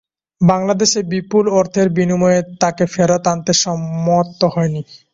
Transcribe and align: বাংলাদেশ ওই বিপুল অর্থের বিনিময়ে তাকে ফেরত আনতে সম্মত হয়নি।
বাংলাদেশ 0.41 0.89
ওই 0.95 1.05
বিপুল 1.13 1.45
অর্থের 1.59 1.87
বিনিময়ে 1.97 2.39
তাকে 2.61 2.83
ফেরত 2.93 3.23
আনতে 3.27 3.53
সম্মত 3.63 4.39
হয়নি। 4.53 4.81